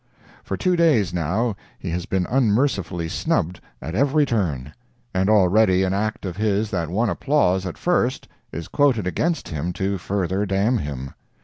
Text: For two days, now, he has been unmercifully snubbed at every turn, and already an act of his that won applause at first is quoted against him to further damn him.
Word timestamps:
For 0.43 0.57
two 0.57 0.75
days, 0.75 1.13
now, 1.13 1.55
he 1.77 1.91
has 1.91 2.07
been 2.07 2.25
unmercifully 2.27 3.07
snubbed 3.07 3.61
at 3.83 3.93
every 3.93 4.25
turn, 4.25 4.73
and 5.13 5.29
already 5.29 5.83
an 5.83 5.93
act 5.93 6.25
of 6.25 6.37
his 6.37 6.71
that 6.71 6.89
won 6.89 7.07
applause 7.07 7.67
at 7.67 7.77
first 7.77 8.27
is 8.51 8.67
quoted 8.67 9.05
against 9.05 9.49
him 9.49 9.71
to 9.73 9.99
further 9.99 10.43
damn 10.47 10.79
him. 10.79 11.13